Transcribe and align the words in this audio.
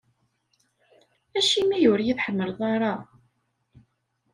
Acimi 1.37 1.79
ur 1.91 1.99
yi-tḥemmleḍ 2.05 2.59
ara? 2.73 2.93